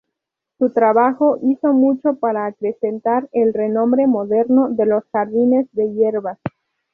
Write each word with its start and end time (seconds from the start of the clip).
Su 0.57 0.71
trabajo 0.71 1.37
hizo 1.43 1.73
mucho 1.73 2.15
para 2.15 2.47
acrecentar 2.47 3.29
el 3.33 3.53
renombre 3.53 4.07
moderno 4.07 4.69
de 4.71 4.87
los 4.87 5.03
Jardines 5.13 5.67
de 5.73 5.93
Hierbas. 5.93 6.39